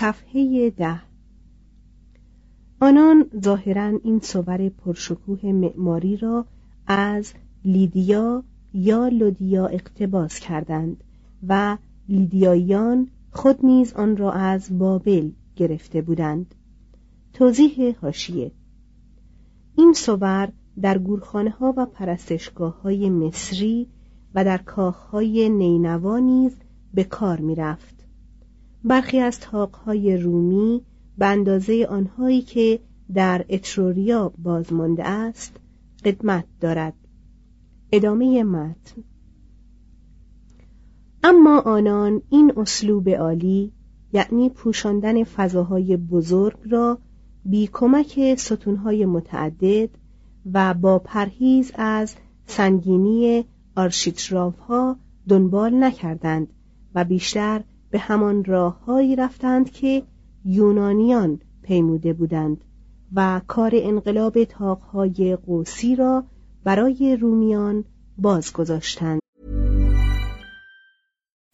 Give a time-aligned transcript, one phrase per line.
[0.00, 1.00] صفحه ده.
[2.80, 6.46] آنان ظاهرا این صور پرشکوه معماری را
[6.86, 7.32] از
[7.64, 11.04] لیدیا یا لودیا اقتباس کردند
[11.48, 11.76] و
[12.08, 16.54] لیدیاییان خود نیز آن را از بابل گرفته بودند.
[17.32, 18.52] توضیح هاشیه
[19.76, 23.86] این صور در گورخانه ها و پرستشگاه های مصری
[24.34, 26.56] و در کاخ های نینوا نیز
[26.94, 27.99] به کار می رفت.
[28.84, 30.82] برخی از تاقهای رومی
[31.18, 32.80] به اندازه آنهایی که
[33.14, 35.56] در اتروریا بازمانده است
[36.04, 36.94] قدمت دارد.
[37.92, 39.04] ادامه متن.
[41.24, 43.72] اما آنان این اسلوب عالی
[44.12, 46.98] یعنی پوشاندن فضاهای بزرگ را
[47.44, 49.90] بی کمک ستونهای متعدد
[50.52, 52.14] و با پرهیز از
[52.46, 53.44] سنگینی
[53.76, 54.96] آرشیتراف ها
[55.28, 56.52] دنبال نکردند
[56.94, 60.02] و بیشتر به همان راههایی رفتند که
[60.44, 62.64] یونانیان پیموده بودند
[63.14, 66.24] و کار انقلاب تاقهای قوسی را
[66.64, 67.84] برای رومیان
[68.18, 69.20] بازگذاشتند.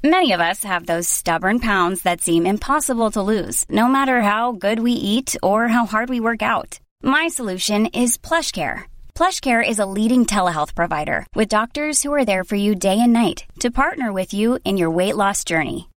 [0.05, 4.53] Many of us have those stubborn pounds that seem impossible to lose, no matter how
[4.53, 6.79] good we eat or how hard we work out.
[7.03, 8.85] My solution is PlushCare.
[9.19, 13.13] PlushCare is a leading telehealth provider with doctors who are there for you day and
[13.13, 15.89] night to partner with you in your weight loss journey.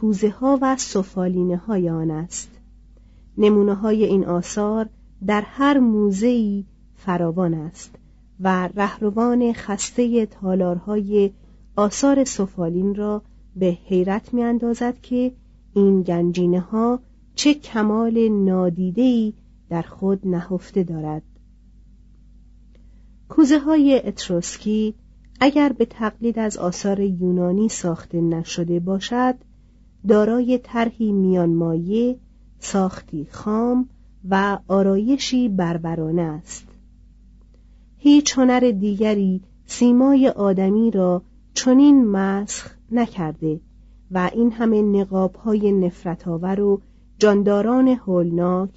[0.00, 2.50] کوزه ها و سفالینه های آن است.
[3.38, 4.88] نمونه های این آثار
[5.26, 6.64] در هر موزهی
[6.94, 7.94] فراوان است
[8.40, 11.30] و رهروان خسته تالارهای
[11.76, 13.22] آثار سفالین را
[13.56, 15.32] به حیرت می اندازد که
[15.74, 17.00] این گنجینه ها
[17.34, 19.34] چه کمال نادیدهی
[19.70, 21.22] در خود نهفته دارد.
[23.28, 24.94] کوزه های اتروسکی
[25.40, 29.47] اگر به تقلید از آثار یونانی ساخته نشده باشد
[30.08, 32.18] دارای طرحی میانمایه
[32.58, 33.88] ساختی خام
[34.28, 36.68] و آرایشی بربرانه است.
[37.98, 41.22] هیچ هنر دیگری سیمای آدمی را
[41.54, 43.60] چنین مسخ نکرده
[44.10, 46.80] و این همه نقاب های نفرت آور و
[47.18, 48.70] جانداران هولناک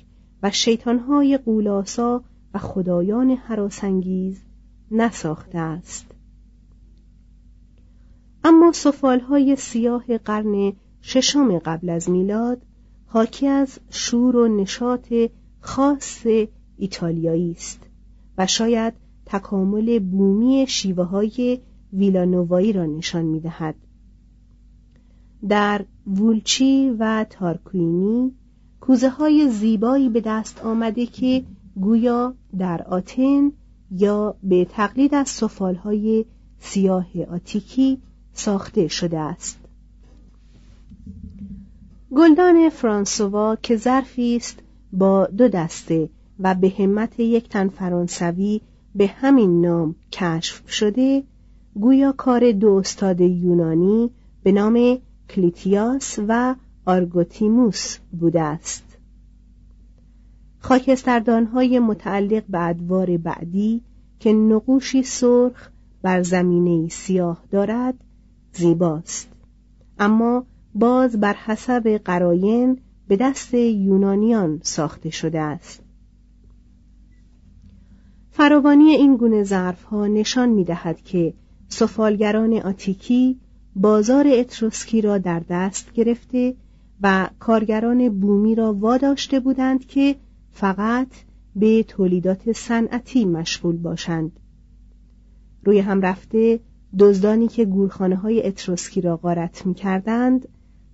[0.44, 2.23] و شیطانهای قولاسا
[2.53, 4.41] و خدایان حراسانگیز
[4.91, 6.06] نساخته است.
[8.44, 8.71] اما
[9.29, 12.62] های سیاه قرن ششم قبل از میلاد
[13.06, 15.13] حاکی از شور و نشاط
[15.59, 16.25] خاص
[16.77, 17.80] ایتالیایی است
[18.38, 18.94] و شاید
[19.25, 21.59] تکامل بومی شیوه های
[21.94, 23.75] ویلانوایی را نشان می دهد.
[25.50, 28.31] در وولچی و تارکوینی
[28.81, 31.44] کوزه های زیبایی به دست آمده که
[31.81, 33.51] گویا در آتن
[33.92, 36.25] یا به تقلید از سفال های
[36.59, 38.01] سیاه آتیکی
[38.33, 39.60] ساخته شده است
[42.15, 44.59] گلدان فرانسوا که ظرفی است
[44.93, 46.09] با دو دسته
[46.39, 48.61] و به همت یک تن فرانسوی
[48.95, 51.23] به همین نام کشف شده
[51.75, 54.09] گویا کار دو استاد یونانی
[54.43, 54.97] به نام
[55.29, 56.55] کلیتیاس و
[56.85, 58.97] آرگوتیموس بوده است.
[60.59, 63.81] خاکستردانهای متعلق به ادوار بعدی
[64.19, 65.69] که نقوشی سرخ
[66.01, 67.95] بر زمینه سیاه دارد
[68.53, 69.29] زیباست.
[69.99, 70.45] اما
[70.75, 72.77] باز بر حسب قراین
[73.07, 75.83] به دست یونانیان ساخته شده است.
[78.31, 81.33] فراوانی این گونه ظرف ها نشان می دهد که
[81.68, 83.39] سفالگران آتیکی
[83.75, 86.56] بازار اتروسکی را در دست گرفته
[87.01, 90.15] و کارگران بومی را واداشته بودند که
[90.51, 91.07] فقط
[91.56, 94.31] به تولیدات صنعتی مشغول باشند.
[95.63, 96.59] روی هم رفته
[97.00, 100.47] دزدانی که گورخانه های اتروسکی را غارت می کردند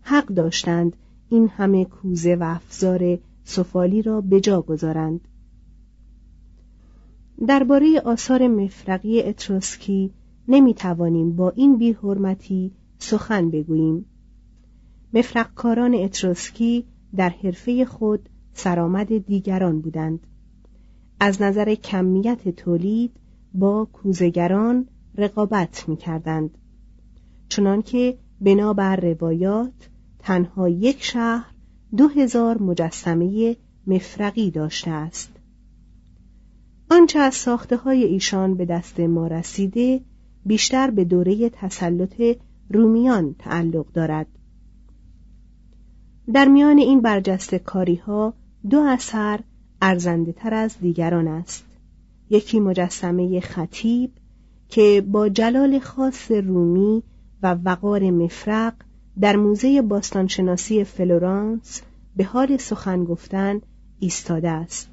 [0.09, 0.95] حق داشتند
[1.30, 5.21] این همه کوزه و افزار سفالی را به جا گذارند.
[7.48, 10.12] درباره آثار مفرقی اتروسکی
[10.48, 14.06] نمی توانیم با این بیحرمتی سخن بگوییم.
[15.13, 20.19] مفرقکاران اتروسکی در حرفه خود سرآمد دیگران بودند.
[21.19, 23.12] از نظر کمیت تولید
[23.53, 24.88] با کوزگران
[25.18, 26.57] رقابت می کردند
[27.50, 31.51] چنانکه بنابر روایات تنها یک شهر
[31.97, 33.55] دو هزار مجسمه
[33.87, 35.31] مفرقی داشته است.
[36.91, 40.01] آنچه از ساخته های ایشان به دست ما رسیده
[40.45, 42.21] بیشتر به دوره تسلط
[42.69, 44.27] رومیان تعلق دارد.
[46.33, 48.33] در میان این برجسته کاری ها
[48.69, 49.39] دو اثر
[49.81, 51.65] ارزنده تر از دیگران است.
[52.29, 54.11] یکی مجسمه خطیب
[54.69, 57.03] که با جلال خاص رومی
[57.43, 58.73] و وقار مفرق
[59.21, 61.81] در موزه باستانشناسی فلورانس
[62.15, 63.61] به حال سخن گفتن
[63.99, 64.89] ایستاده است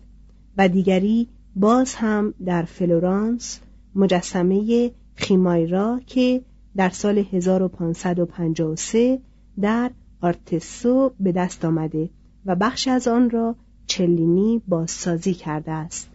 [0.59, 3.61] و دیگری باز هم در فلورانس
[3.95, 6.43] مجسمه خیمایرا که
[6.77, 9.19] در سال 1553
[9.61, 9.91] در
[10.21, 12.11] آرتسو به دست آمده
[12.47, 13.57] و بخشی از آن را
[13.87, 16.11] چلینی بازسازی کرده است.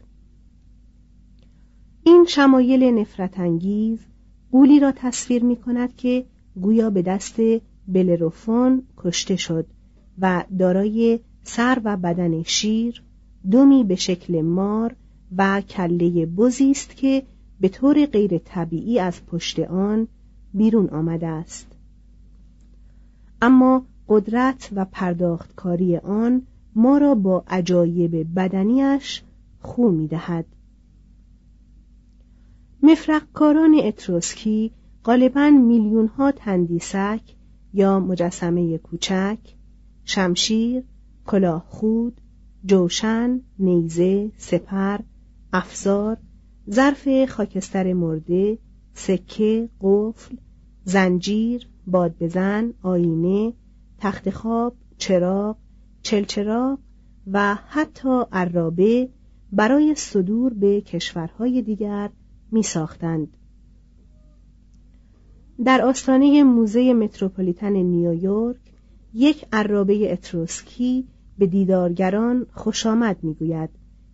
[2.04, 4.00] این شمایل نفرت انگیز
[4.52, 6.26] قولی را تصویر می کند که
[6.62, 7.40] گویا به دست
[7.94, 9.66] بلروفون کشته شد
[10.20, 13.04] و دارای سر و بدن شیر
[13.52, 14.96] دومی به شکل مار
[15.38, 17.24] و کله بزی است که
[17.60, 20.08] به طور غیر طبیعی از پشت آن
[20.54, 21.68] بیرون آمده است.
[23.42, 26.42] اما قدرت و پرداختکاری آن
[26.76, 29.24] ما را با عجایب بدنیش
[29.62, 30.46] خو می دهد.
[32.84, 34.72] مفرقکاران اتروسکی
[35.06, 37.22] غالبا میلیون ها تندیسک
[37.74, 39.40] یا مجسمه کوچک
[40.06, 40.84] شمشیر
[41.28, 42.22] کلاه خود
[42.66, 45.00] جوشن نیزه سپر
[45.54, 46.18] افزار
[46.72, 48.58] ظرف خاکستر مرده
[48.94, 50.36] سکه قفل
[50.84, 53.54] زنجیر باد بزن آینه
[53.98, 55.58] تخت خواب چراغ
[56.02, 56.80] چلچراغ
[57.32, 59.10] و حتی عرابه
[59.52, 62.10] برای صدور به کشورهای دیگر
[62.52, 63.28] می ساختند.
[65.66, 68.58] در آستانه موزه متروپولیتن نیویورک
[69.14, 71.06] یک عرابه اتروسکی
[71.38, 73.70] به دیدارگران خوش آمد می‌گوید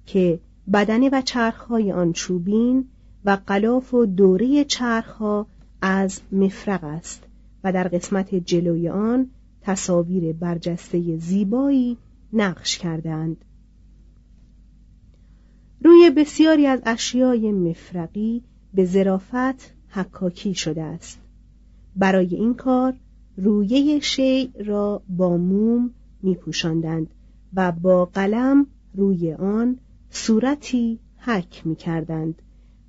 [0.06, 0.40] که
[0.74, 2.86] بدنه و چرخهای آن چوبین
[3.26, 5.48] و قلاف و دوره چرخها
[5.82, 7.24] از مفرق است
[7.64, 9.30] و در قسمت جلوی آن
[9.62, 11.98] تصاویر برجسته زیبایی
[12.34, 13.38] نقش کردند
[15.84, 18.42] روی بسیاری از اشیای مفرقی
[18.74, 21.25] به ظرافت حکاکی شده است.
[21.96, 22.94] برای این کار
[23.38, 26.38] رویه شیع را با موم می
[27.54, 32.42] و با قلم روی آن صورتی حک می کردند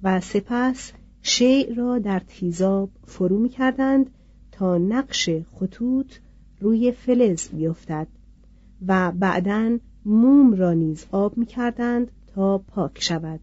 [0.03, 4.11] و سپس شیع را در تیزاب فرو می کردند
[4.53, 6.13] تا نقش خطوط
[6.61, 8.07] روی فلز بیفتد
[8.87, 13.41] و بعدا موم را نیز آب می کردند تا پاک شود.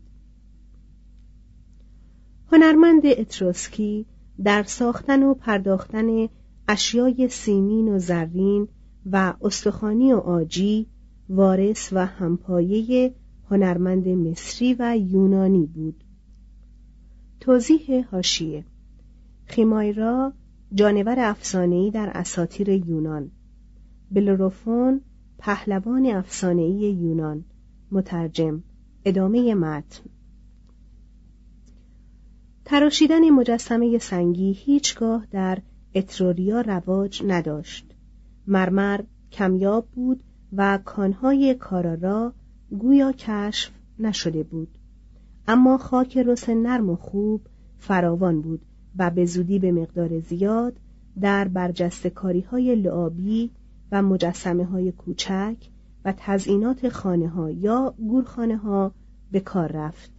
[2.52, 4.06] هنرمند اتروسکی
[4.44, 6.28] در ساختن و پرداختن
[6.68, 8.68] اشیای سیمین و زرین
[9.12, 10.88] و استخوانی و آجی
[11.30, 13.14] وارث و همپایه
[13.50, 16.04] هنرمند مصری و یونانی بود.
[17.40, 18.66] توضیح هاشیه
[19.46, 20.34] خیمایرا
[20.74, 23.32] جانور افسانه‌ای در اساطیر یونان.
[24.12, 25.02] بلوروفون
[25.38, 27.46] پهلوان افسانه‌ای یونان.
[27.92, 28.64] مترجم.
[29.06, 30.04] ادامه متن.
[32.66, 35.58] تراشیدن مجسمه سنگی هیچگاه در
[35.96, 37.86] اتروریا رواج نداشت.
[38.48, 39.02] مرمر
[39.32, 42.34] کمیاب بود و کانهای کارارا
[42.80, 44.78] گویا کشف نشده بود.
[45.48, 47.42] اما خاک رس نرم و خوب
[47.78, 48.62] فراوان بود
[48.98, 50.78] و به زودی به مقدار زیاد
[51.22, 53.52] در برجسته کاری های لعابی
[53.92, 55.58] و مجسمه های کوچک
[56.06, 58.92] و تزئینات خانه ها یا گورخانه ها
[59.32, 60.13] به کار رفت.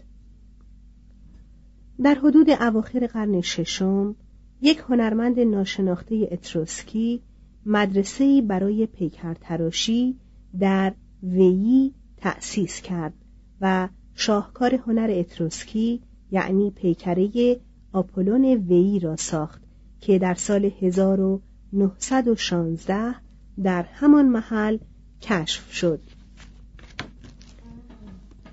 [2.03, 4.17] در حدود اواخر قرن ششم
[4.63, 7.23] یک هنرمند ناشناخته اتروسکی
[7.67, 10.17] مدرسه‌ای برای پیکر تراشی
[10.61, 13.15] در ویی تأسیس کرد
[13.61, 17.61] و شاهکار هنر اتروسکی یعنی پیکره
[17.93, 19.63] آپولون ویی را ساخت
[20.01, 23.15] که در سال 1916
[23.63, 24.79] در همان محل
[25.23, 26.01] کشف شد.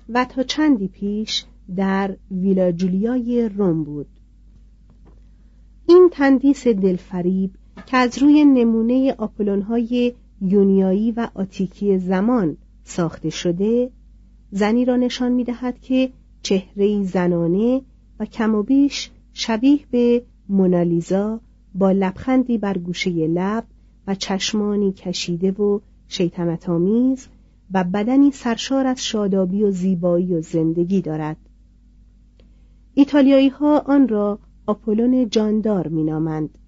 [0.08, 1.44] و تا چندی پیش
[1.76, 4.06] در ویلا جولیای روم بود.
[5.88, 7.50] این تندیس دلفریب
[7.86, 13.90] که از روی نمونه آپولونهای یونیایی و آتیکی زمان ساخته شده
[14.50, 16.10] زنی را نشان می دهد که
[16.42, 17.82] چهره زنانه
[18.20, 21.40] و کم و بیش شبیه به مونالیزا
[21.74, 23.64] با لبخندی بر گوشه لب
[24.06, 27.28] و چشمانی کشیده و شیطنت آمیز
[27.72, 31.36] و بدنی سرشار از شادابی و زیبایی و زندگی دارد.
[32.94, 36.58] ایتالیایی ها آن را آپولون جاندار مینامند.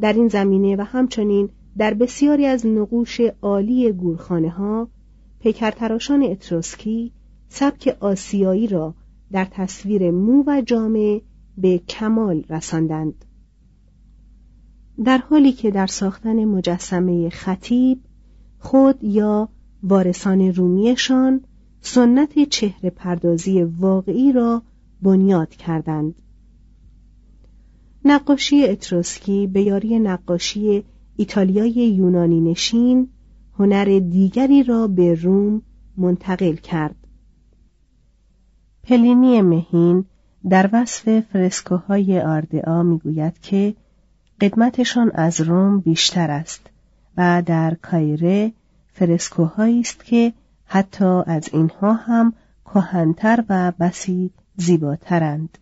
[0.00, 4.88] در این زمینه و همچنین در بسیاری از نقوش عالی گورخانه ها
[5.40, 7.12] پیکرتراشان اتروسکی
[7.48, 8.94] سبک آسیایی را
[9.32, 11.22] در تصویر مو و جامعه
[11.58, 13.24] به کمال رساندند.
[15.04, 18.00] در حالی که در ساختن مجسمه خطیب
[18.58, 19.48] خود یا
[19.82, 21.44] وارثان رومیشان
[21.80, 24.62] سنت چهره پردازی واقعی را
[25.02, 26.14] بنیاد کردند.
[28.04, 30.84] نقاشی اتروسکی به یاری نقاشی
[31.16, 33.08] ایتالیای یونانی نشین
[33.58, 35.62] هنر دیگری را به روم
[35.96, 36.96] منتقل کرد.
[38.82, 40.04] پلینی مهین
[40.48, 43.74] در وصف فرسکوهای آردعا می‌گوید که
[44.40, 46.70] قدمتشان از روم بیشتر است
[47.16, 48.52] و در کایره
[48.92, 50.32] فرسکوهایی است که
[50.64, 52.32] حتی از اینها هم
[52.64, 55.58] کهنتر و بسی زیباترند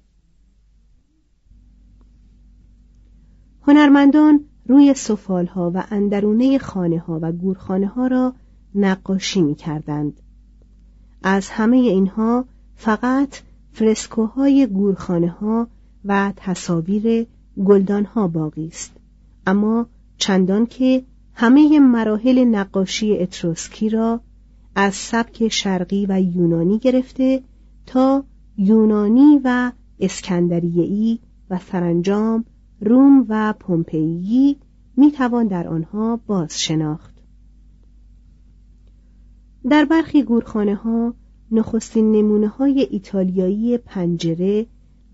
[3.62, 8.34] هنرمندان روی سفالها و اندرونه خانه ها و گورخانه ها را
[8.74, 10.20] نقاشی می کردند.
[11.22, 12.44] از همه اینها
[12.74, 13.36] فقط
[13.72, 15.68] فرسکوهای گورخانه ها
[16.04, 17.26] و تصاویر
[17.64, 18.92] گلدان ها باقی است
[19.46, 21.04] اما چندان که
[21.34, 24.20] همه مراحل نقاشی اتروسکی را
[24.74, 27.42] از سبک شرقی و یونانی گرفته
[27.86, 28.24] تا
[28.62, 31.18] یونانی و اسکندریه‌ای
[31.50, 32.44] و سرانجام
[32.80, 34.56] روم و پومپئی
[34.96, 37.14] می توان در آنها باز شناخت
[39.70, 41.14] در برخی گورخانه ها
[41.50, 44.66] نخستین نمونه های ایتالیایی پنجره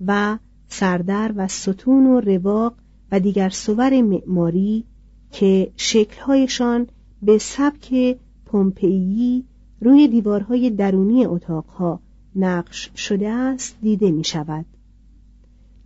[0.07, 0.39] و
[0.69, 2.75] سردر و ستون و رواق
[3.13, 4.85] و دیگر صور معماری
[5.31, 6.87] که شکلهایشان
[7.23, 9.45] به سبک پومپئی
[9.81, 12.01] روی دیوارهای درونی اتاقها
[12.37, 14.67] نقش شده است دیده می شود.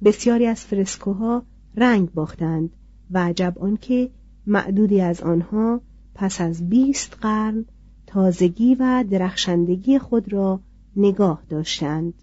[0.04, 1.42] بسیاری از فرسکوها
[1.76, 2.70] رنگ باختند
[3.10, 4.10] و عجب آنکه
[4.46, 5.80] معدودی از آنها
[6.14, 7.64] پس از بیست قرن
[8.06, 10.60] تازگی و درخشندگی خود را
[10.96, 12.14] نگاه داشتند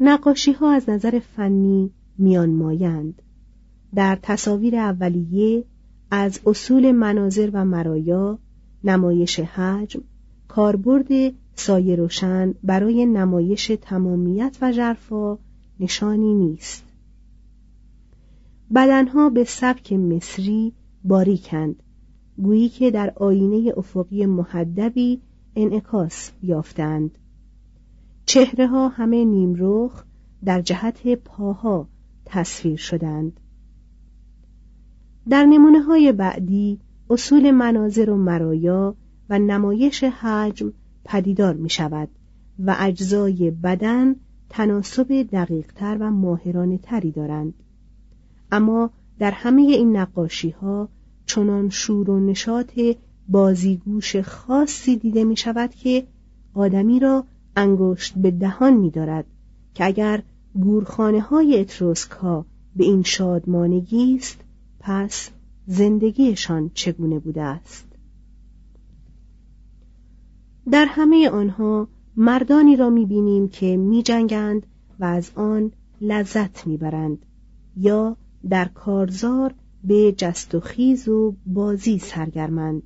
[0.00, 3.22] نقاشی ها از نظر فنی میان مایند
[3.94, 5.64] در تصاویر اولیه
[6.10, 8.38] از اصول مناظر و مرایا
[8.84, 10.02] نمایش حجم
[10.48, 11.08] کاربرد
[11.56, 15.38] سایه روشن برای نمایش تمامیت و جرفا
[15.80, 16.84] نشانی نیست.
[18.74, 20.72] بدنها به سبک مصری
[21.04, 21.82] باریکند
[22.36, 25.20] گویی که در آینه افقی محدبی
[25.56, 27.18] انعکاس یافتند.
[28.26, 30.04] چهره ها همه نیمرخ
[30.44, 31.88] در جهت پاها
[32.24, 33.40] تصویر شدند.
[35.28, 36.80] در نمونه های بعدی
[37.10, 38.94] اصول مناظر و مرایا
[39.30, 40.72] و نمایش حجم
[41.04, 42.08] پدیدار می شود
[42.58, 44.16] و اجزای بدن
[44.48, 47.54] تناسب دقیقتر و ماهرانه تری دارند.
[48.52, 50.88] اما در همه این نقاشی ها
[51.26, 52.80] چنان شور و نشاط
[53.28, 56.06] بازیگوش خاصی دیده می شود که
[56.54, 57.24] آدمی را
[57.56, 59.24] انگشت به دهان می دارد
[59.74, 60.22] که اگر
[60.54, 62.46] گورخانه های اتروسک ها
[62.76, 64.40] به این شادمانگی است
[64.80, 65.30] پس
[65.66, 67.93] زندگیشان چگونه بوده است؟
[70.70, 74.66] در همه آنها مردانی را می بینیم که می جنگند
[75.00, 77.18] و از آن لذت می برند
[77.76, 78.16] یا
[78.48, 79.54] در کارزار
[79.84, 82.82] به جست و خیز و بازی سرگرمند.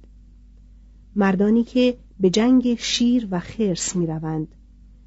[1.17, 4.49] مردانی که به جنگ شیر و خرس می روند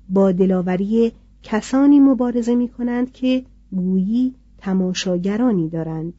[0.10, 1.12] با دلاوری
[1.44, 6.14] کسانی مبارزه می کنند که گویی تماشاگرانی دارند.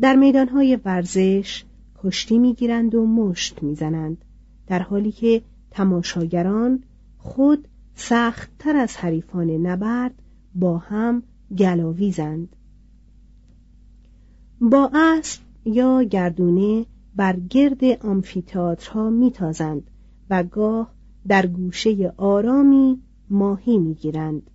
[0.00, 1.64] در میدانهای ورزش
[1.98, 4.24] کشتی می‌گیرند و مشت می‌زنند.
[4.66, 6.82] در حالی که تماشاگران
[7.18, 10.14] خود سختتر از حریفان نبرد
[10.54, 11.22] با هم
[11.58, 12.56] گلاویزند.
[14.60, 19.90] با اسب یا گردونه بر گرد آمفیتاترها میتازند
[20.30, 20.94] و گاه
[21.28, 24.50] در گوشه آرامی ماهی می‌گیرند.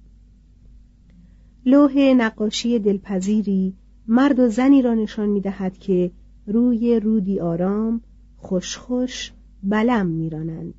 [1.65, 3.73] لوح نقاشی دلپذیری
[4.07, 6.11] مرد و زنی را نشان می‌دهد که
[6.47, 8.01] روی رودی آرام
[8.37, 9.31] خوشخوش
[9.63, 10.73] بلم میرانند.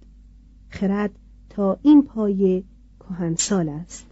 [0.68, 1.10] خرد
[1.48, 2.64] تا این پایه
[3.00, 4.06] کهنسال است.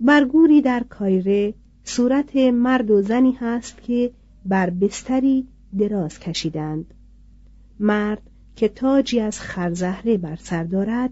[0.00, 4.10] برگوری در کایره صورت مرد و زنی هست که
[4.46, 5.46] بر بستری
[5.78, 6.94] دراز کشیدند.
[7.80, 8.22] مرد
[8.56, 11.10] که تاجی از خرزهره بر سر دارد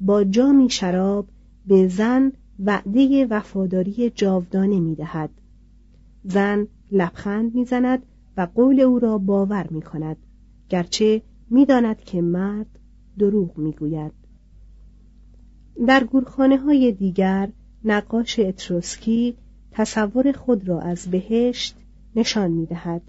[0.00, 1.28] با جامی شراب
[1.66, 2.32] به زن
[2.64, 5.30] وعده وفاداری جاودانه می‌دهد.
[6.24, 8.02] زن لبخند می‌زند
[8.36, 10.16] و قول او را باور می کند
[10.68, 12.78] گرچه می‌داند که مرد
[13.18, 14.12] دروغ می‌گوید
[15.86, 17.48] در گورخانه های دیگر
[17.84, 19.36] نقاش اتروسکی
[19.70, 21.76] تصور خود را از بهشت
[22.16, 23.02] نشان می دهد.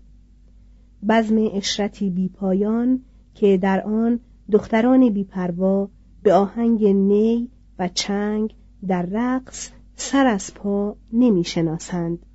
[1.09, 3.01] بزم اشرتی بی پایان
[3.33, 4.19] که در آن
[4.51, 5.89] دختران بیپروا
[6.24, 8.55] به آهنگ نی و چنگ
[8.87, 12.25] در رقص سر از پا نمی شناسند.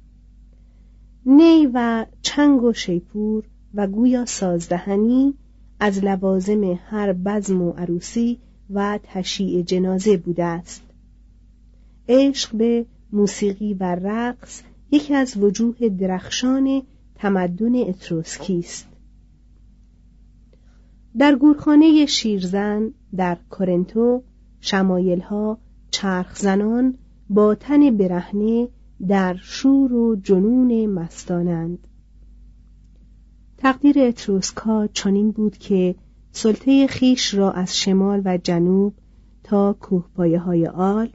[1.26, 5.34] نی و چنگ و شیپور و گویا سازدهنی
[5.80, 8.38] از لوازم هر بزم و عروسی
[8.70, 10.82] و تشییع جنازه بوده است.
[12.08, 16.82] عشق به موسیقی و رقص یکی از وجوه درخشان
[17.14, 18.88] تمدن اتروسکی است.
[21.18, 24.22] در گورخانه شیرزن در کورنتو
[24.60, 25.58] شمایلها
[25.90, 26.94] چرخ زنان
[27.30, 28.68] با تن برهنه
[29.08, 31.78] در شور و جنون مستانند.
[33.64, 35.94] تقدیر اتروسکا چنین بود که
[36.32, 38.94] سلطه خیش را از شمال و جنوب
[39.42, 41.12] تا کوهپایه های آلپ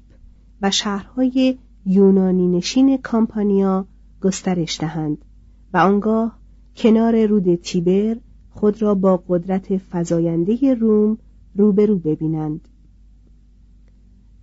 [0.62, 3.86] و شهرهای یونانی نشین کامپانیا
[4.22, 5.26] گسترش دهند
[5.74, 6.40] و آنگاه
[6.76, 8.18] کنار رود تیبر
[8.50, 11.18] خود را با قدرت فزاینده روم
[11.56, 12.68] روبرو ببینند.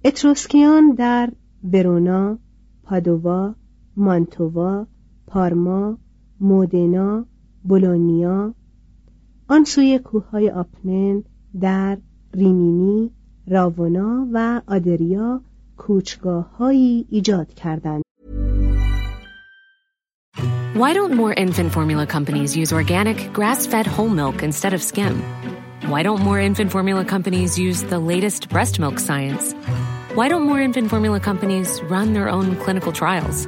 [0.05, 1.33] اتروسکیان در
[1.73, 2.38] ورونا
[2.83, 3.55] پادووا
[3.97, 4.87] مانتووا
[5.27, 5.99] پارما
[6.40, 7.27] مودنا
[7.65, 8.54] بولونیا
[9.47, 11.24] آن سوی کوههای آپنن
[11.62, 11.97] در
[12.34, 13.12] ریمینی
[13.47, 15.41] راونا و آدریا
[15.78, 18.04] کوچگاههایی ایجاد کردند
[20.74, 25.21] Why don't more infant formula companies use organic, grass-fed whole milk instead of skim?
[25.91, 29.54] Why don't more infant formula companies use the latest breast milk science?
[30.15, 33.47] Why don't more infant formula companies run their own clinical trials?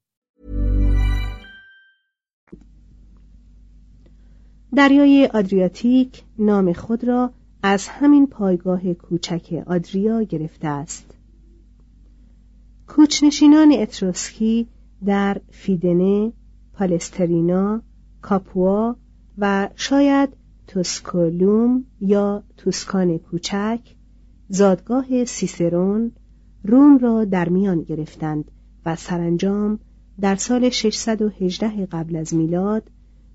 [4.75, 7.31] دریای آدریاتیک نام خود را
[7.63, 11.05] از همین پایگاه کوچک آدریا گرفته است.
[12.87, 14.67] کوچنشینان اتروسکی
[15.05, 16.33] در فیدنه،
[16.73, 17.81] پالسترینا،
[18.21, 18.95] کاپوا
[19.37, 20.29] و شاید
[20.67, 23.79] توسکولوم یا توسکان کوچک
[24.49, 26.11] زادگاه سیسرون
[26.63, 28.51] روم را در میان گرفتند
[28.85, 29.79] و سرانجام
[30.21, 32.83] در سال 618 قبل از میلاد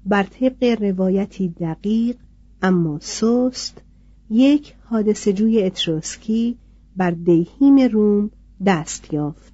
[0.06, 2.16] بر طبق روایتی دقیق
[2.62, 3.82] اما سست
[4.30, 6.58] یک حادثجوی اتروسکی
[6.96, 8.30] بر دیهیم روم
[8.66, 9.52] دست یافت.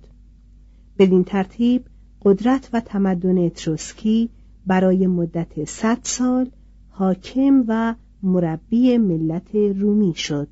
[0.99, 1.85] بدین ترتیب
[2.23, 4.31] قدرت و تمدن اتروسکی
[4.67, 6.51] برای مدت صد سال
[6.89, 10.49] حاکم و مربی ملت رومی شد.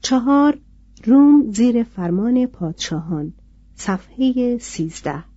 [0.00, 0.58] چهار
[1.04, 3.32] روم زیر فرمان پادشاهان
[3.74, 5.29] صفحه سیزده.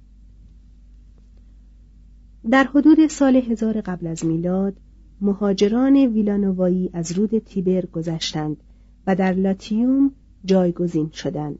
[2.49, 4.73] در حدود سال هزار قبل از میلاد
[5.21, 8.57] مهاجران ویلانوایی از رود تیبر گذشتند
[9.07, 10.11] و در لاتیوم
[10.45, 11.59] جایگزین شدند.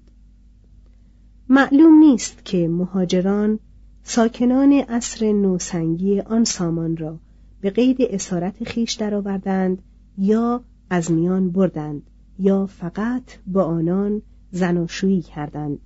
[1.50, 3.60] معلوم نیست که مهاجران
[4.04, 7.20] ساکنان عصر نوسنگی آن سامان را
[7.62, 9.82] به قید اسارت خیش درآوردند
[10.18, 12.02] یا از میان بردند
[12.40, 15.80] یا فقط با آنان زناشویی کردند.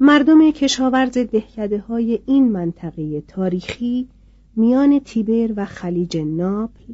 [0.00, 4.08] مردم کشاورز دهکده های این منطقه تاریخی
[4.56, 6.92] میان تیبر و خلیج ناپل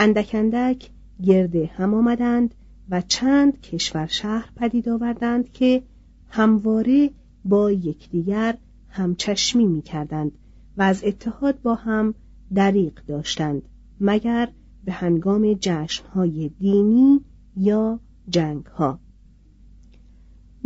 [0.00, 0.90] اندک
[1.22, 2.54] گرد هم آمدند
[2.90, 5.82] و چند کشور شهر پدید آوردند که
[6.28, 7.10] همواره
[7.44, 8.56] با یکدیگر
[8.88, 10.32] همچشمی می کردند
[10.76, 12.14] و از اتحاد با هم
[12.54, 13.62] دریق داشتند
[14.00, 14.48] مگر
[14.84, 17.20] به هنگام جشنهای دینی
[17.56, 18.98] یا جنگها.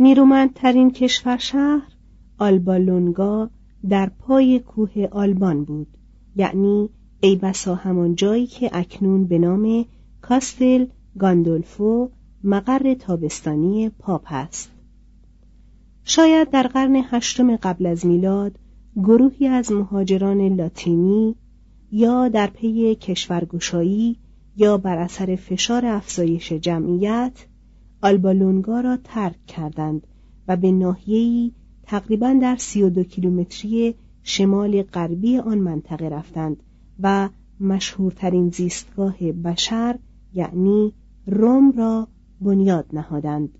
[0.01, 1.87] نیرومندترین کشور شهر
[2.37, 3.49] آلبالونگا
[3.89, 5.87] در پای کوه آلبان بود.
[6.35, 9.85] یعنی ای بسا همان جایی که اکنون به نام
[10.21, 10.85] کاستل
[11.19, 12.09] گاندولفو
[12.43, 14.71] مقر تابستانی پاپ است.
[16.03, 18.59] شاید در قرن هشتم قبل از میلاد
[18.95, 21.35] گروهی از مهاجران لاتینی
[21.91, 24.17] یا در پی کشورگشایی
[24.57, 27.45] یا بر اثر فشار افزایش جمعیت
[28.01, 30.07] آلبالونگا را ترک کردند
[30.47, 31.51] و به ناحیه‌ای
[31.83, 36.63] تقریبا در سی و دو کیلومتری شمال غربی آن منطقه رفتند
[36.99, 39.99] و مشهورترین زیستگاه بشر
[40.33, 40.93] یعنی
[41.27, 42.07] روم را
[42.41, 43.57] بنیاد نهادند.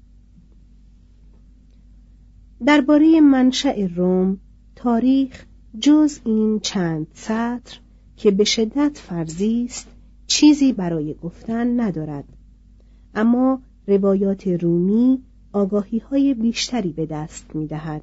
[2.65, 4.38] درباره منشأ روم
[4.75, 5.45] تاریخ
[5.80, 7.80] جز این چند سطر
[8.17, 9.88] که به شدت فرضی است
[10.27, 12.25] چیزی برای گفتن ندارد.
[13.15, 15.23] اما روایات رومی
[15.54, 18.01] آگاهی های بیشتری به دست می دهد.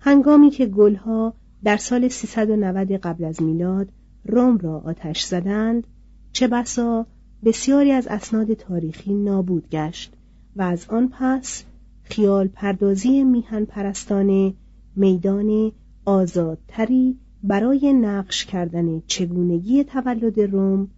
[0.00, 3.88] هنگامی که گلها در سال 390 قبل از میلاد
[4.24, 5.86] روم را آتش زدند
[6.32, 7.06] چه بسا
[7.44, 10.12] بسیاری از اسناد تاریخی نابود گشت
[10.56, 11.64] و از آن پس
[12.02, 14.54] خیال پردازی میهن پرستانه
[14.96, 15.72] میدان
[16.04, 20.88] آزادتری برای نقش کردن چگونگی تولد روم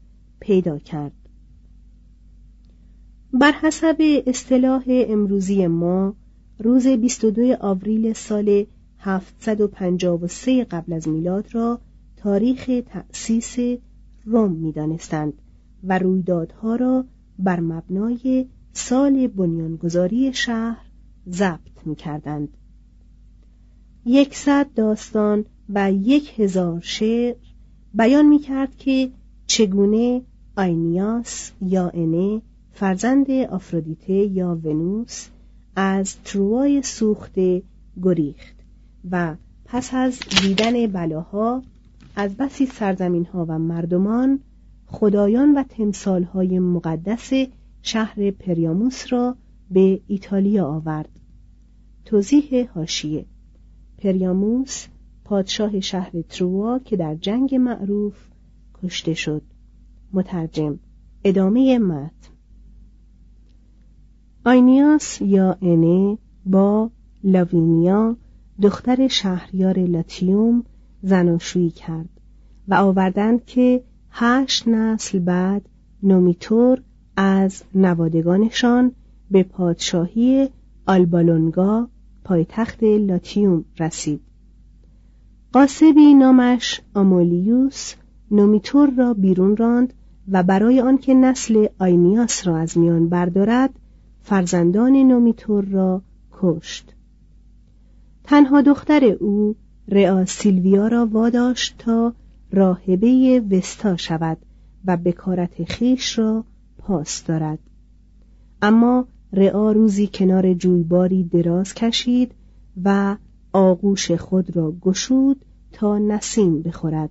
[0.41, 1.13] پیدا کرد
[3.41, 3.97] بر حسب
[4.27, 6.15] اصطلاح امروزی ما
[6.59, 8.67] روز 22 آوریل سال
[8.99, 11.81] 753 قبل از میلاد را
[12.17, 13.57] تاریخ تأسیس
[14.25, 15.33] روم می‌دانستند
[15.85, 17.05] و رویدادها را
[17.39, 20.87] بر مبنای سال بنیانگذاری شهر
[21.31, 22.49] ضبط می کردند.
[24.07, 27.35] یکصد داستان و یک هزار شعر
[27.95, 29.11] بیان می کرد که
[29.47, 30.23] چگونه
[30.57, 32.43] آینیاس یا انه
[32.77, 35.29] فرزند آفرودیته یا ونوس
[35.77, 37.63] از تروای سوخته
[38.03, 38.57] گریخت
[39.11, 41.63] و پس از دیدن بلاها
[42.17, 44.41] از بسی سرزمین ها و مردمان
[44.87, 47.33] خدایان و تمثال های مقدس
[47.83, 49.37] شهر پریاموس را
[49.71, 51.21] به ایتالیا آورد.
[52.05, 53.25] توضیح هاشیه
[53.99, 54.87] پریاموس
[55.25, 58.15] پادشاه شهر تروا که در جنگ معروف
[58.83, 59.43] کشته شد.
[60.13, 60.79] مترجم
[61.25, 62.36] ادامه متن.
[64.47, 66.91] آینیاس یا انه با
[67.25, 68.17] لاوینیا
[68.63, 70.65] دختر شهریار لاتیوم
[71.03, 72.09] زناشویی کرد
[72.69, 75.69] و آوردند که هشت نسل بعد
[76.03, 76.83] نومیتور
[77.17, 78.93] از نوادگانشان
[79.31, 80.49] به پادشاهی
[80.87, 81.89] آلبالونگا
[82.25, 84.21] پایتخت لاتیوم رسید.
[85.53, 87.95] قاسبی نامش آمولیوس
[88.31, 89.93] نومیتور را بیرون راند
[90.29, 93.71] و برای آنکه نسل آینیاس را از میان بردارد
[94.27, 96.95] فرزندان نومیتور را کشت.
[98.25, 99.57] تنها دختر او
[99.89, 102.13] رئا سیلویا را واداشت تا
[102.53, 104.39] راهبه وستا شود
[104.85, 106.45] و بکارت خویش را
[106.79, 107.59] پاس دارد.
[108.63, 112.33] اما رئا روزی کنار جویباری دراز کشید
[112.85, 113.17] و
[113.53, 117.11] آغوش خود را گشود تا نسیم بخورد.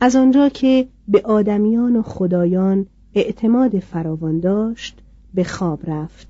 [0.00, 5.00] از آنجا که به آدمیان و خدایان اعتماد فراوان داشت
[5.34, 6.28] به خواب رفت.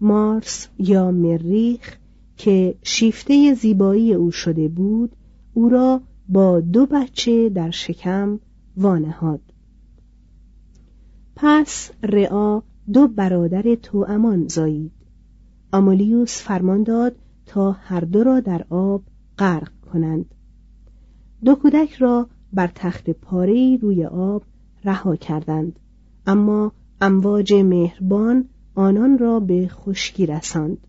[0.00, 1.96] مارس یا مریخ
[2.36, 5.16] که شیفته زیبایی او شده بود
[5.54, 8.40] او را با دو بچه در شکم
[8.76, 9.40] وانهاد.
[11.36, 12.62] پس رعا
[12.92, 14.92] دو برادر توامان زایید.
[15.72, 19.02] آمولیوس فرمان داد تا هر دو را در آب
[19.38, 20.34] غرق کنند.
[21.44, 24.42] دو کودک را بر تخت پاره روی آب
[24.84, 25.78] رها کردند
[26.26, 26.72] اما
[27.04, 30.86] امواج مهربان آنان را به خشکی رساند.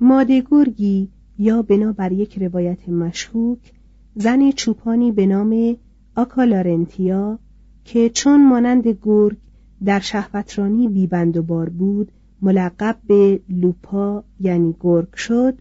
[0.00, 3.72] ماده گرگی یا بنابر یک روایت مشکوک
[4.14, 5.76] زن چوپانی به نام
[6.16, 7.38] آکالارنتیا
[7.84, 9.36] که چون مانند گرگ
[9.84, 12.12] در شهوترانی بیبند و بار بود
[12.42, 15.58] ملقب به لوپا یعنی گرگ شد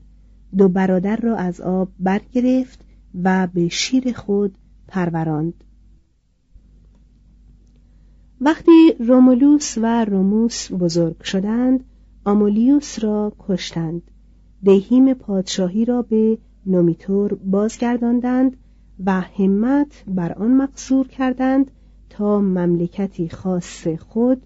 [0.57, 2.85] دو برادر را از آب برگرفت
[3.23, 5.63] و به شیر خود پروراند.
[8.45, 11.83] وقتی رومولوس و روموس بزرگ شدند
[12.25, 14.01] آمولیوس را کشتند.
[14.63, 18.57] دهیم پادشاهی را به نومیتور بازگرداندند
[19.05, 21.71] و همت بر آن مقصور کردند
[22.09, 24.41] تا مملکتی خاص خود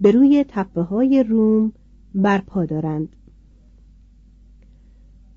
[0.00, 1.72] به روی تپه های روم
[2.14, 3.08] برپا دارند.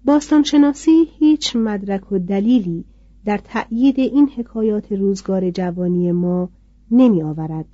[0.05, 2.85] باستانشناسی هیچ مدرک و دلیلی
[3.25, 6.49] در تأیید این حکایات روزگار جوانی ما
[6.91, 7.65] نمی آورد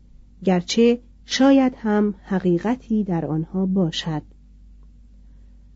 [0.44, 4.22] گرچه شاید هم حقیقتی در آنها باشد.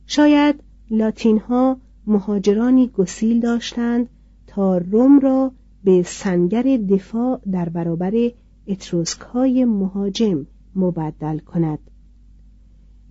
[0.06, 4.10] شاید لاتین ها مهاجرانی گسیل داشتند
[4.48, 5.52] تا روم را
[5.84, 8.32] به سنگر دفاع در برابر
[8.68, 11.80] اتروسک های مهاجم مبدل کند.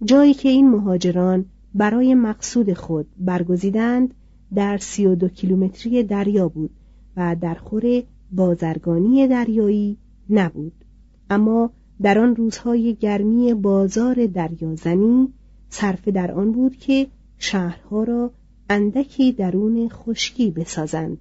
[0.04, 4.14] جایی که این مهاجران برای مقصود خود برگزیدند
[4.54, 6.70] در سی و دو کیلومتری دریا بود
[7.16, 9.98] و در خور بازرگانی دریایی
[10.30, 10.83] نبود.
[11.30, 11.70] اما
[12.02, 15.28] در آن روزهای گرمی بازار دریازنی
[15.68, 17.06] صرف در آن بود که
[17.38, 18.30] شهرها را
[18.70, 21.18] اندکی درون خشکی بسازند.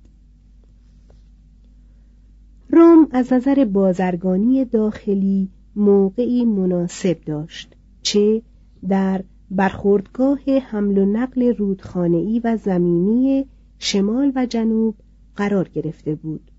[2.70, 8.42] روم از نظر بازرگانی داخلی موقعی مناسب داشت چه
[8.90, 10.40] در برخوردگاه
[10.70, 13.46] حمل و نقل رودخانه‌ای و زمینی
[13.80, 14.96] شمال و جنوب
[15.36, 16.52] قرار گرفته بود.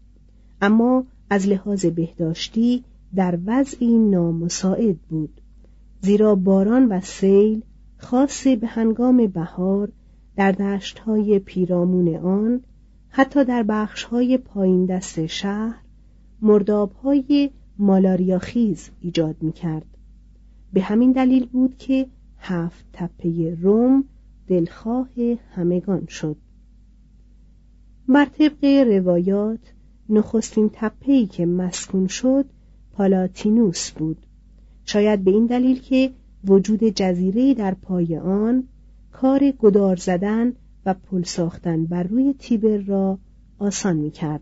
[0.60, 2.84] اما از لحاظ بهداشتی
[3.16, 5.40] در وضعی نامساعد بود
[6.00, 7.62] زیرا باران و سیل
[7.96, 9.92] خاص به هنگام بهار
[10.36, 12.60] در دشتهای پیرامون آن
[13.08, 15.80] حتی در بخشهای پایین دست شهر
[16.42, 19.86] مردابهای مالاریا خیز ایجاد می کرد.
[20.72, 22.06] به همین دلیل بود که
[22.38, 24.04] هفت تپه روم
[24.46, 25.08] دلخواه
[25.50, 26.36] همگان شد
[28.08, 29.72] بر طبق روایات
[30.08, 32.46] نخستین تپهی که مسکون شد
[32.96, 34.26] پالاتینوس بود
[34.84, 36.10] شاید به این دلیل که
[36.44, 38.64] وجود جزیره در پای آن
[39.12, 40.52] کار گدار زدن
[40.86, 43.18] و پل ساختن بر روی تیبر را
[43.58, 44.40] آسان می کرد.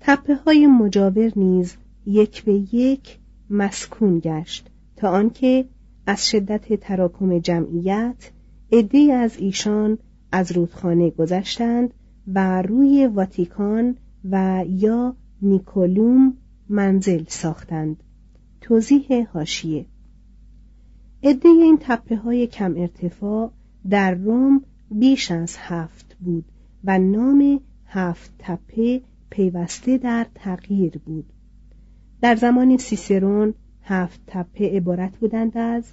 [0.00, 3.18] تپه های مجاور نیز یک به یک
[3.50, 5.64] مسکون گشت تا آنکه
[6.06, 8.30] از شدت تراکم جمعیت
[8.72, 9.98] عده از ایشان
[10.32, 11.94] از رودخانه گذشتند
[12.34, 13.96] و روی واتیکان
[14.30, 16.36] و یا نیکولوم
[16.68, 18.02] منزل ساختند.
[18.60, 19.86] توضیح هاشیه
[21.22, 23.52] عده این تپه های کم ارتفاع
[23.90, 26.44] در روم بیش از هفت بود
[26.84, 31.32] و نام هفت تپه پیوسته در تغییر بود.
[32.20, 35.84] در زمان سیسرون هفت تپه عبارت بودند از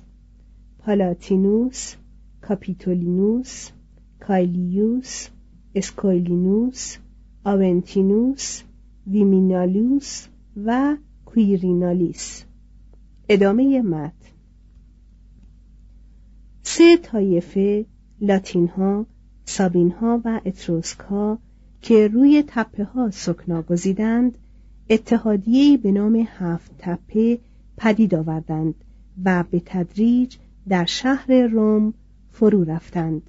[0.79, 1.95] پالاتینوس
[2.41, 3.69] کاپیتولینوس
[4.19, 5.27] کایلیوس
[5.75, 6.97] اسکوئیلینوس
[7.43, 8.63] آونتینوس
[9.11, 10.27] ویمینالوس
[10.65, 12.45] و کویرینالیس
[13.29, 14.13] ادامه متن
[16.63, 17.85] سه طایفه
[18.21, 19.05] لاتین ها
[19.45, 21.39] سابین ها و اتروسک ها
[21.81, 24.37] که روی تپه ها سکنا گزیدند
[24.89, 27.39] اتحادیه‌ای به نام هفت تپه
[27.77, 28.75] پدید آوردند
[29.25, 30.35] و به تدریج
[30.69, 31.93] در شهر روم
[32.29, 33.21] فرو رفتند.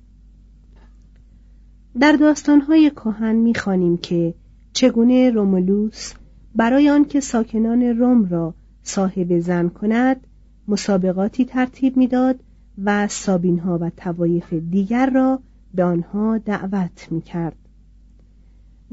[2.00, 4.34] در داستانهای کهن می‌خوانیم که
[4.72, 6.12] چگونه رومولوس
[6.54, 10.26] برای آنکه ساکنان روم را صاحب زن کند
[10.68, 12.40] مسابقاتی ترتیب می‌داد
[12.84, 15.40] و سابینها و توایف دیگر را
[15.74, 17.56] به آنها دعوت می‌کرد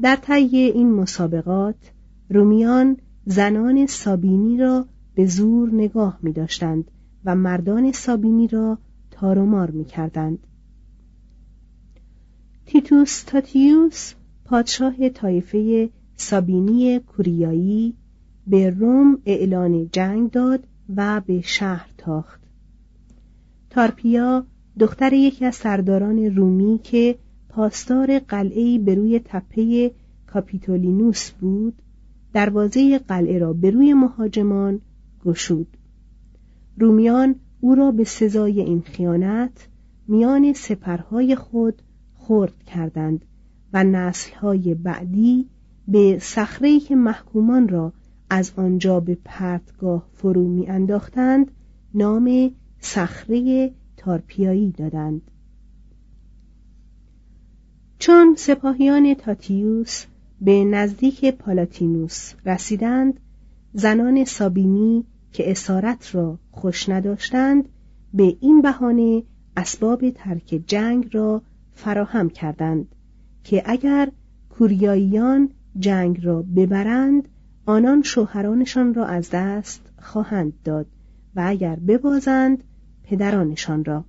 [0.02, 1.92] در طی این مسابقات
[2.30, 6.90] رومیان زنان سابینی را به زور نگاه می داشتند
[7.24, 8.78] و مردان سابینی را
[9.10, 10.38] تارومار می کردند.
[12.66, 14.14] تیتوس تاتیوس
[14.50, 17.94] پادشاه طایفه سابینی کوریایی
[18.46, 22.40] به روم اعلان جنگ داد و به شهر تاخت.
[23.70, 24.46] تارپیا
[24.78, 29.90] دختر یکی از سرداران رومی که پاسدار قلعه به روی تپه
[30.26, 31.82] کاپیتولینوس بود
[32.32, 34.80] دروازه قلعه را به روی مهاجمان
[35.24, 35.76] گشود.
[36.78, 39.68] رومیان او را به سزای این خیانت
[40.08, 41.82] میان سپرهای خود
[42.14, 43.24] خرد کردند.
[43.72, 45.48] و نسلهای بعدی
[45.88, 47.92] به صخره که محکومان را
[48.30, 51.50] از آنجا به پرتگاه فرو می انداختند
[51.94, 55.22] نام صخره تارپیایی دادند.
[57.98, 60.04] چون سپاهیان تاتیوس
[60.40, 63.20] به نزدیک پالاتینوس رسیدند
[63.72, 67.68] زنان سابینی که اسارت را خوش نداشتند
[68.14, 69.22] به این بهانه
[69.56, 72.94] اسباب ترک جنگ را فراهم کردند.
[73.44, 74.12] که اگر
[74.50, 77.28] کوریاییان جنگ را ببرند
[77.66, 80.86] آنان شوهرانشان را از دست خواهند داد
[81.36, 82.64] و اگر ببازند
[83.02, 84.04] پدرانشان را.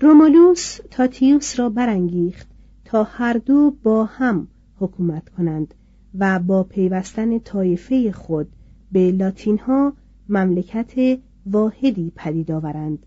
[0.00, 2.48] رومولوس تاتیوس را برانگیخت
[2.84, 5.74] تا هر دو با هم حکومت کنند
[6.18, 8.48] و با پیوستن طایفه خود
[8.92, 9.92] به لاتین ها
[10.28, 13.06] مملکت واحدی پدید آورند.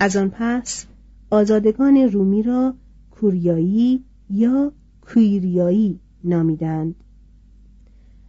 [0.00, 0.86] از آن پس
[1.30, 2.74] آزادگان رومی را
[3.10, 6.94] کوریایی یا کویریایی نامیدند.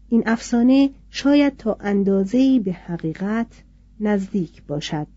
[0.10, 3.64] این افسانه شاید تا اندازه‌ای به حقیقت
[4.00, 5.08] نزدیک باشد.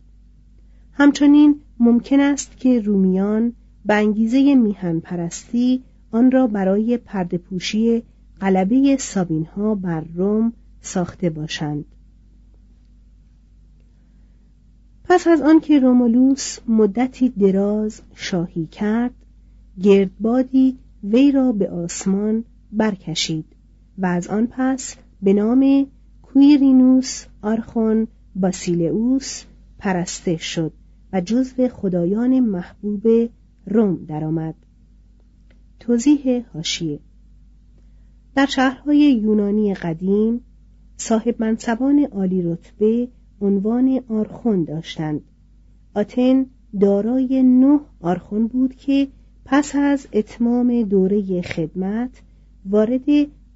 [0.92, 3.52] همچنین ممکن است که رومیان
[3.86, 8.02] به انگیزه میهن پرستی آن را برای پردپوشی
[8.40, 11.84] غلبه سابین ها بر روم ساخته باشند.
[15.04, 19.14] پس از آنکه رومولوس مدتی دراز شاهی کرد
[19.82, 23.44] گردبادی وی را به آسمان برکشید
[23.98, 25.86] و از آن پس به نام
[26.22, 29.44] کویرینوس آرخون باسیلئوس
[29.78, 30.72] پرسته شد
[31.12, 33.30] و جزو خدایان محبوب
[33.66, 34.54] روم درآمد.
[35.80, 37.00] توضیح هاشیه
[38.34, 40.40] در شهرهای یونانی قدیم
[40.96, 43.08] صاحب منصبان عالی رتبه
[43.42, 45.20] عنوان آرخون داشتند
[45.94, 46.46] آتن
[46.80, 49.08] دارای نه آرخون بود که
[49.44, 52.22] پس از اتمام دوره خدمت
[52.66, 53.04] وارد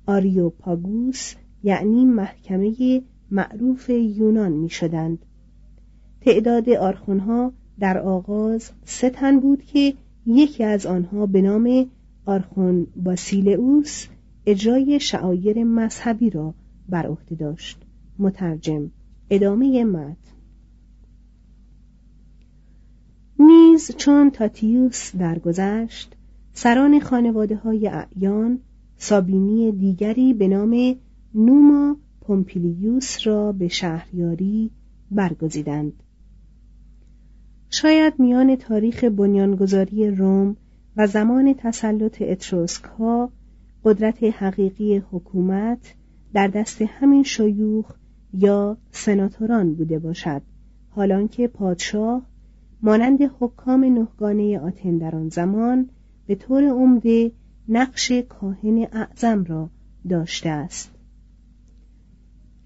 [0.07, 5.19] آریوپاگوس یعنی محکمه معروف یونان می شدند.
[6.21, 9.95] تعداد آرخونها در آغاز سه تن بود که
[10.27, 11.87] یکی از آنها به نام
[12.27, 14.07] آرخون باسیلئوس
[14.47, 16.55] اجرای شعایر مذهبی را
[16.89, 17.79] بر عهده داشت
[18.19, 18.91] مترجم
[19.31, 20.17] ادامه مد
[23.39, 26.17] نیز چون تاتیوس درگذشت
[26.53, 28.59] سران خانواده های اعیان
[28.97, 30.97] سابینی دیگری به نام
[31.35, 34.71] نوما پومپیلیوس را به شهریاری
[35.11, 35.93] برگزیدند.
[37.71, 40.57] شاید میان تاریخ بنیانگذاری روم
[40.97, 43.33] و زمان تسلط اتروسک ها
[43.85, 45.95] قدرت حقیقی حکومت
[46.33, 47.93] در دست همین شیوخ
[48.37, 50.43] یا سناتوران بوده باشد.
[50.91, 52.23] حالانکه پادشاه
[52.83, 55.89] مانند حکام نهگانه آتن در آن زمان
[56.27, 57.33] به طور عمده
[57.69, 59.71] نقش کاهن اعظم را
[60.09, 60.91] داشته است.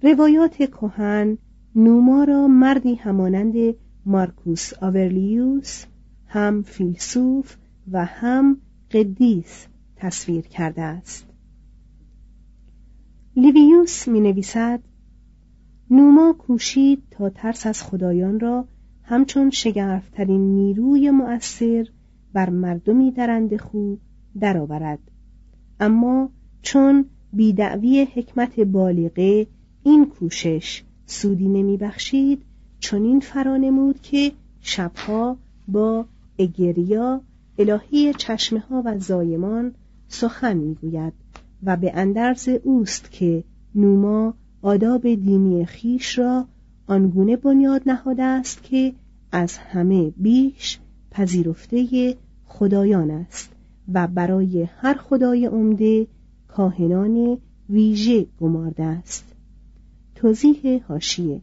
[0.03, 1.39] روایات کهن
[1.75, 3.75] نوما را مردی همانند
[4.07, 5.85] مارکوس آورلیوس
[6.27, 7.57] هم فیلسوف
[7.93, 8.57] و هم
[8.91, 9.67] قدیس
[9.97, 11.27] تصویر کرده است.
[13.37, 14.81] لیویوس می نویسد
[15.91, 18.65] نوما کوشید تا ترس از خدایان را
[19.03, 21.87] همچون شگرفترین نیروی مؤثر
[22.33, 23.99] بر مردمی درنده خوب
[24.41, 24.99] درآورد.
[25.81, 26.31] اما
[26.63, 29.47] چون بیدعوی حکمت بالغه
[29.83, 32.43] این کوشش سودی بخشید
[32.81, 35.37] چنین فرانمود که شبها
[35.69, 36.07] با
[36.39, 37.21] اگریا
[37.59, 39.75] الهی چشمه ها و زایمان
[40.09, 41.13] سخن می‌گوید
[41.63, 46.47] و به اندرز اوست که نوما آداب دینی خیش را
[46.87, 48.93] آنگونه بنیاد نهاده است که
[49.33, 50.79] از همه بیش
[51.11, 53.51] پذیرفته خدایان است
[53.93, 56.07] و برای هر خدای عمده
[56.49, 57.39] کاهنان
[57.71, 59.25] ویژه گمارده است.
[60.15, 61.41] توضیح هاشیه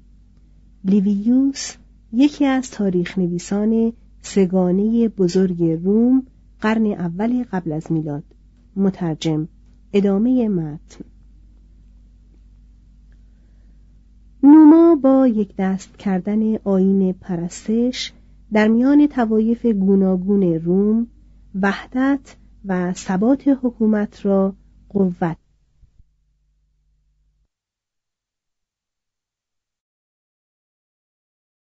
[0.86, 1.76] لیویوس
[2.14, 6.24] یکی از تاریخ نویسان سگانه بزرگ روم
[6.62, 8.24] قرن اول قبل از میلاد.
[8.76, 9.48] مترجم.
[9.94, 11.06] ادامه متن.
[14.44, 18.14] نوما با یک دست کردن آین پرستش
[18.54, 21.08] در میان توایف گوناگون روم
[21.62, 22.36] وحدت
[22.66, 24.56] و ثبات حکومت را
[24.90, 25.38] قوت